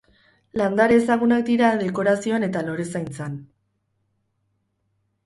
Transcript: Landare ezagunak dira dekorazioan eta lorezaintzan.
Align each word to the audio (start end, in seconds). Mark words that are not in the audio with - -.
Landare 0.59 0.95
ezagunak 1.01 1.43
dira 1.49 1.69
dekorazioan 1.81 2.45
eta 2.47 2.63
lorezaintzan. 2.71 3.37